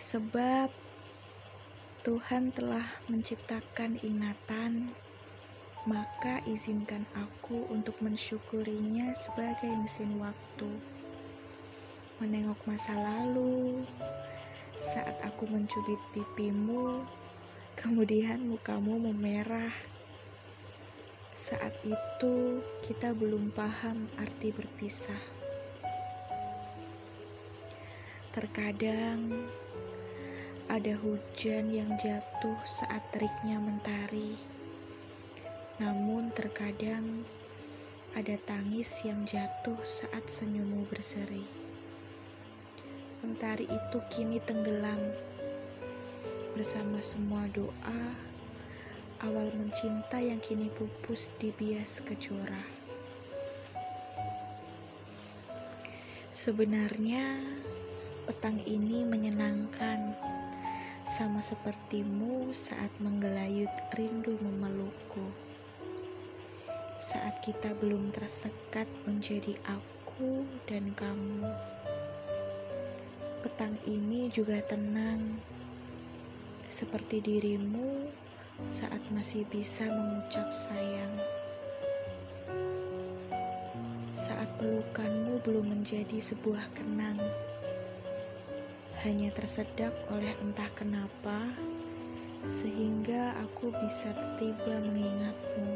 Sebab 0.00 0.72
Tuhan 2.00 2.56
telah 2.56 2.88
menciptakan 3.12 4.00
ingatan, 4.00 4.96
maka 5.84 6.40
izinkan 6.48 7.04
aku 7.12 7.68
untuk 7.68 8.00
mensyukurinya 8.00 9.12
sebagai 9.12 9.68
mesin 9.76 10.16
waktu. 10.16 10.72
Menengok 12.16 12.56
masa 12.64 12.96
lalu, 12.96 13.84
saat 14.80 15.20
aku 15.20 15.44
mencubit 15.44 16.00
pipimu, 16.16 17.04
kemudian 17.76 18.40
mukamu 18.40 18.96
memerah. 19.12 19.76
Saat 21.36 21.76
itu 21.84 22.64
kita 22.80 23.12
belum 23.12 23.52
paham 23.52 24.08
arti 24.16 24.48
berpisah. 24.48 25.20
Terkadang 28.32 29.44
ada 30.70 30.94
hujan 31.02 31.66
yang 31.74 31.98
jatuh 31.98 32.54
saat 32.62 33.02
teriknya 33.10 33.58
mentari. 33.58 34.38
Namun 35.82 36.30
terkadang 36.30 37.26
ada 38.14 38.38
tangis 38.46 39.02
yang 39.02 39.26
jatuh 39.26 39.82
saat 39.82 40.30
senyummu 40.30 40.86
berseri. 40.86 41.42
Mentari 43.26 43.66
itu 43.66 43.98
kini 44.14 44.38
tenggelam 44.38 45.10
bersama 46.54 47.02
semua 47.02 47.50
doa 47.50 48.02
awal 49.26 49.50
mencinta 49.58 50.22
yang 50.22 50.38
kini 50.38 50.70
pupus 50.70 51.34
di 51.42 51.50
bias 51.50 51.98
kejora. 52.06 52.62
Sebenarnya 56.30 57.42
petang 58.30 58.62
ini 58.62 59.02
menyenangkan 59.02 60.14
sama 61.10 61.42
sepertimu 61.42 62.54
saat 62.54 62.94
menggelayut 63.02 63.74
rindu 63.98 64.38
memelukku. 64.38 65.34
Saat 67.02 67.42
kita 67.42 67.74
belum 67.82 68.14
tersekat 68.14 68.86
menjadi 69.10 69.58
aku 69.66 70.46
dan 70.70 70.94
kamu. 70.94 71.50
Petang 73.42 73.74
ini 73.90 74.30
juga 74.30 74.62
tenang, 74.62 75.42
seperti 76.70 77.18
dirimu 77.18 78.06
saat 78.62 79.02
masih 79.10 79.42
bisa 79.50 79.90
mengucap 79.90 80.46
sayang. 80.54 81.18
Saat 84.14 84.46
pelukanmu 84.62 85.42
belum 85.42 85.74
menjadi 85.74 86.22
sebuah 86.22 86.70
kenang 86.70 87.18
hanya 89.00 89.32
tersedak 89.32 89.96
oleh 90.12 90.28
entah 90.44 90.68
kenapa, 90.76 91.56
sehingga 92.44 93.32
aku 93.40 93.72
bisa 93.80 94.12
tiba 94.36 94.76
mengingatmu. 94.84 95.72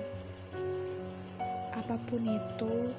Apa 1.72 1.96
pun 2.04 2.20
itu, 2.20 2.92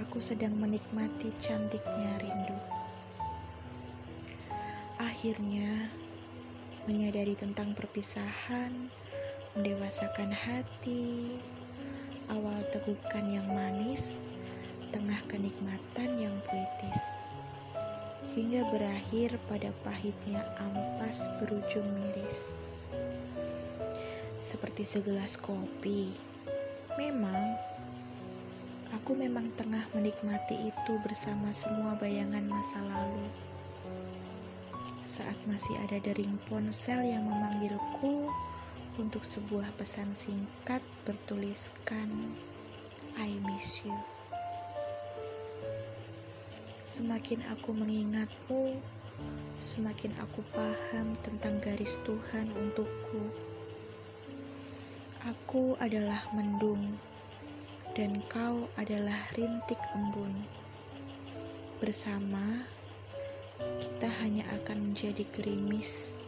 aku 0.00 0.24
sedang 0.24 0.56
menikmati 0.56 1.36
cantiknya 1.36 2.16
rindu. 2.16 2.56
Akhirnya, 4.96 5.92
menyadari 6.88 7.36
tentang 7.36 7.76
perpisahan, 7.76 8.88
mendewasakan 9.52 10.32
hati, 10.32 11.36
awal 12.32 12.64
tegukan 12.72 13.28
yang 13.28 13.52
manis, 13.52 14.24
tengah 14.96 15.20
kenikmatan 15.28 16.16
yang 16.16 16.36
puitis 16.48 17.28
hingga 18.34 18.66
berakhir 18.72 19.38
pada 19.46 19.70
pahitnya 19.86 20.42
ampas 20.58 21.28
berujung 21.38 21.86
miris. 21.94 22.58
Seperti 24.42 24.88
segelas 24.88 25.38
kopi, 25.38 26.10
memang 26.96 27.54
aku 28.96 29.14
memang 29.14 29.52
tengah 29.54 29.84
menikmati 29.92 30.72
itu 30.72 30.92
bersama 31.04 31.52
semua 31.52 31.94
bayangan 32.00 32.44
masa 32.48 32.80
lalu. 32.82 33.28
Saat 35.06 35.38
masih 35.46 35.78
ada 35.86 36.02
dering 36.02 36.34
ponsel 36.50 37.06
yang 37.06 37.22
memanggilku 37.22 38.26
untuk 38.98 39.22
sebuah 39.22 39.70
pesan 39.78 40.10
singkat 40.16 40.82
bertuliskan 41.06 42.34
I 43.14 43.38
miss 43.44 43.86
you. 43.86 44.15
Semakin 46.86 47.42
aku 47.50 47.74
mengingatmu, 47.74 48.78
semakin 49.58 50.14
aku 50.22 50.38
paham 50.54 51.18
tentang 51.18 51.58
garis 51.58 51.98
Tuhan 52.06 52.46
untukku. 52.54 53.34
Aku 55.26 55.74
adalah 55.82 56.30
mendung, 56.30 56.94
dan 57.98 58.22
kau 58.30 58.70
adalah 58.78 59.18
rintik 59.34 59.82
embun. 59.98 60.46
Bersama, 61.82 62.62
kita 63.82 64.06
hanya 64.22 64.46
akan 64.54 64.94
menjadi 64.94 65.26
gerimis, 65.34 66.22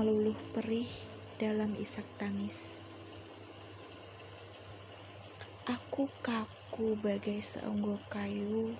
meluluh 0.00 0.38
perih 0.56 0.88
dalam 1.36 1.76
isak 1.76 2.08
tangis. 2.16 2.80
Aku 5.68 6.08
kaku 6.24 6.65
Aku 6.66 6.98
bagai 6.98 7.38
seonggok 7.46 8.10
kayu, 8.10 8.74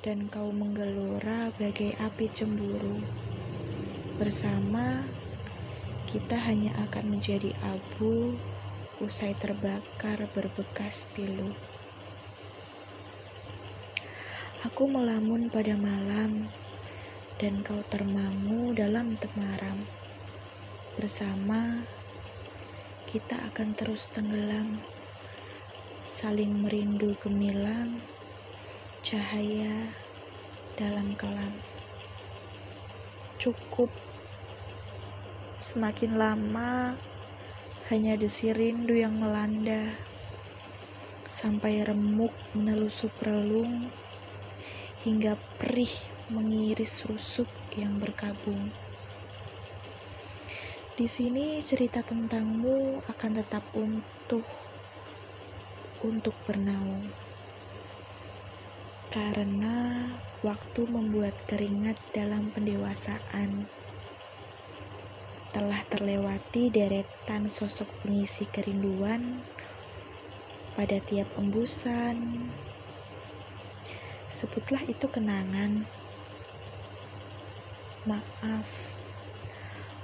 dan 0.00 0.32
kau 0.32 0.48
menggelora 0.56 1.52
bagai 1.60 1.92
api 2.00 2.32
cemburu. 2.32 2.96
Bersama, 4.16 5.04
kita 6.08 6.40
hanya 6.40 6.72
akan 6.88 7.20
menjadi 7.20 7.52
abu 7.60 8.40
usai 9.04 9.36
terbakar 9.36 10.32
berbekas 10.32 11.04
pilu. 11.12 11.52
Aku 14.64 14.88
melamun 14.88 15.52
pada 15.52 15.76
malam, 15.76 16.48
dan 17.36 17.60
kau 17.60 17.84
termangu 17.84 18.72
dalam 18.72 19.12
temaram. 19.20 19.84
Bersama, 20.96 21.84
kita 23.04 23.36
akan 23.52 23.76
terus 23.76 24.08
tenggelam 24.08 24.80
saling 26.10 26.66
merindu 26.66 27.14
gemilang 27.22 28.02
cahaya 28.98 29.94
dalam 30.74 31.14
kelam. 31.14 31.54
Cukup 33.38 33.94
semakin 35.54 36.18
lama 36.18 36.98
hanya 37.94 38.18
desi 38.18 38.50
rindu 38.50 38.98
yang 38.98 39.22
melanda 39.22 39.94
sampai 41.30 41.86
remuk 41.86 42.34
menelusup 42.58 43.14
relung 43.22 43.86
hingga 45.06 45.38
perih 45.62 45.94
mengiris 46.26 47.06
rusuk 47.06 47.46
yang 47.78 48.02
berkabung. 48.02 48.74
Di 50.98 51.06
sini 51.06 51.62
cerita 51.62 52.02
tentangmu 52.02 53.06
akan 53.06 53.30
tetap 53.30 53.62
utuh 53.78 54.44
untuk 56.04 56.32
bernaung. 56.48 57.12
Karena 59.10 60.06
waktu 60.40 60.86
membuat 60.86 61.34
keringat 61.50 61.98
dalam 62.14 62.48
pendewasaan 62.54 63.66
telah 65.50 65.82
terlewati 65.90 66.70
deretan 66.70 67.50
sosok 67.50 67.90
pengisi 68.06 68.46
kerinduan 68.46 69.42
pada 70.78 71.02
tiap 71.02 71.26
embusan. 71.34 72.46
Sebutlah 74.30 74.86
itu 74.86 75.10
kenangan. 75.10 75.84
Maaf, 78.06 78.94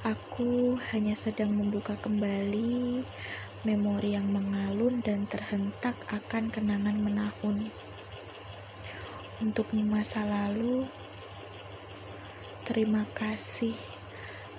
aku 0.03 0.77
hanya 0.93 1.15
sedang 1.15 1.55
membuka 1.55 1.95
kembali 1.97 3.07
memori 3.63 4.19
yang 4.19 4.29
mengalun 4.29 5.01
dan 5.01 5.25
terhentak 5.25 5.97
akan 6.11 6.51
kenangan 6.51 6.99
menahun. 6.99 7.71
Untuk 9.41 9.71
masa 9.73 10.27
lalu, 10.27 10.89
terima 12.67 13.07
kasih 13.15 13.79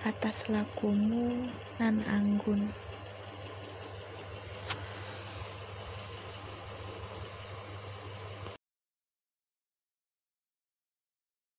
atas 0.07 0.47
lakumu 0.47 1.51
nan 1.77 2.01
anggun. 2.07 2.86